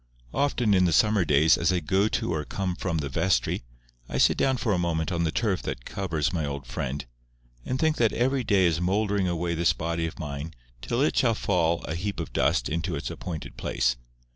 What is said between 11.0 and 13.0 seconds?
it shall fall a heap of dust into